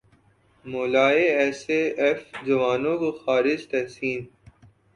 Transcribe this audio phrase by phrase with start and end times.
[0.65, 1.61] مولا A S
[2.01, 4.19] F جوانوں کو خراج تحسین